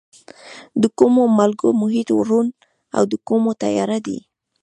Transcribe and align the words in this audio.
د 0.81 0.83
کومو 0.97 1.23
مالګو 1.37 1.69
محیط 1.81 2.07
روڼ 2.29 2.45
او 2.97 3.03
د 3.11 3.13
کومو 3.27 3.51
تیاره 3.63 3.97
دی؟ 4.05 4.17